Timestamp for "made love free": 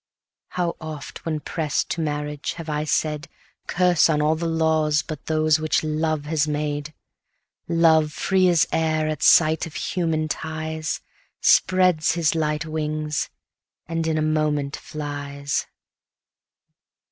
6.47-8.47